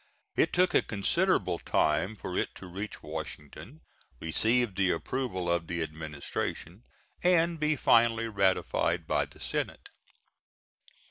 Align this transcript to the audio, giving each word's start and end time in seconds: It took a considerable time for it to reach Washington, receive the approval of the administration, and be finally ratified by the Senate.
It 0.35 0.51
took 0.51 0.73
a 0.73 0.81
considerable 0.81 1.59
time 1.59 2.15
for 2.15 2.35
it 2.35 2.55
to 2.55 2.65
reach 2.65 3.03
Washington, 3.03 3.81
receive 4.19 4.73
the 4.73 4.89
approval 4.89 5.47
of 5.47 5.67
the 5.67 5.83
administration, 5.83 6.81
and 7.23 7.59
be 7.59 7.75
finally 7.75 8.27
ratified 8.27 9.05
by 9.05 9.25
the 9.25 9.39
Senate. 9.39 9.89